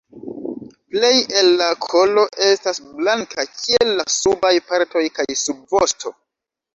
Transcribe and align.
Plej 0.93 1.17
el 1.41 1.49
la 1.59 1.67
kolo 1.87 2.23
estas 2.45 2.79
blanka, 3.01 3.45
kiel 3.57 3.91
la 3.99 4.07
subaj 4.15 4.53
partoj 4.73 5.05
kaj 5.19 5.27
subvosto. 5.43 6.13